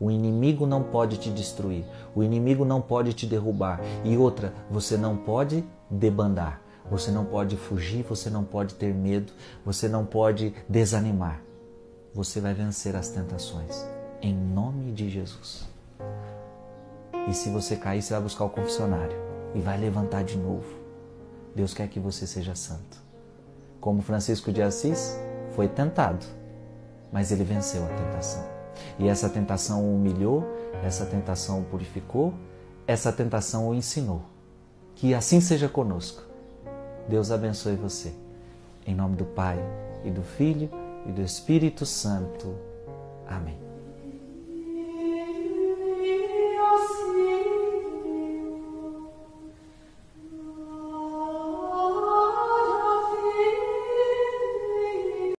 O 0.00 0.10
inimigo 0.10 0.66
não 0.66 0.82
pode 0.82 1.18
te 1.18 1.30
destruir, 1.30 1.84
o 2.14 2.22
inimigo 2.22 2.64
não 2.64 2.80
pode 2.80 3.12
te 3.12 3.26
derrubar. 3.26 3.80
E 4.04 4.16
outra, 4.16 4.52
você 4.70 4.96
não 4.96 5.16
pode 5.16 5.64
debandar, 5.88 6.60
você 6.90 7.10
não 7.10 7.24
pode 7.24 7.56
fugir, 7.56 8.02
você 8.02 8.28
não 8.28 8.42
pode 8.42 8.74
ter 8.74 8.92
medo, 8.92 9.32
você 9.64 9.88
não 9.88 10.04
pode 10.04 10.54
desanimar. 10.68 11.40
Você 12.14 12.40
vai 12.40 12.52
vencer 12.52 12.96
as 12.96 13.08
tentações, 13.10 13.86
em 14.20 14.34
nome 14.34 14.92
de 14.92 15.08
Jesus. 15.08 15.68
E 17.28 17.32
se 17.32 17.48
você 17.50 17.76
cair, 17.76 18.02
você 18.02 18.12
vai 18.12 18.22
buscar 18.22 18.44
o 18.44 18.50
confessionário 18.50 19.16
e 19.54 19.60
vai 19.60 19.78
levantar 19.78 20.24
de 20.24 20.36
novo. 20.36 20.81
Deus 21.54 21.74
quer 21.74 21.88
que 21.88 22.00
você 22.00 22.26
seja 22.26 22.54
santo. 22.54 22.98
Como 23.80 24.02
Francisco 24.02 24.52
de 24.52 24.62
Assis 24.62 25.18
foi 25.54 25.68
tentado, 25.68 26.24
mas 27.12 27.30
ele 27.30 27.44
venceu 27.44 27.84
a 27.84 27.88
tentação. 27.88 28.44
E 28.98 29.08
essa 29.08 29.28
tentação 29.28 29.84
o 29.84 29.96
humilhou, 29.96 30.44
essa 30.82 31.04
tentação 31.04 31.60
o 31.60 31.64
purificou, 31.64 32.32
essa 32.86 33.12
tentação 33.12 33.68
o 33.68 33.74
ensinou. 33.74 34.22
Que 34.94 35.14
assim 35.14 35.40
seja 35.40 35.68
conosco. 35.68 36.22
Deus 37.08 37.30
abençoe 37.30 37.76
você. 37.76 38.12
Em 38.86 38.94
nome 38.94 39.16
do 39.16 39.24
Pai, 39.24 39.58
e 40.04 40.10
do 40.10 40.22
Filho, 40.22 40.70
e 41.06 41.12
do 41.12 41.22
Espírito 41.22 41.84
Santo. 41.84 42.54
Amém. 43.26 43.71